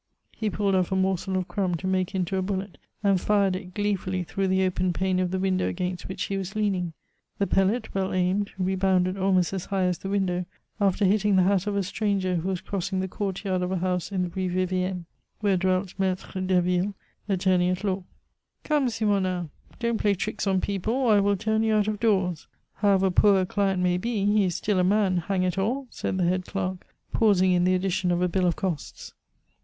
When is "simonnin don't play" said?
18.89-20.15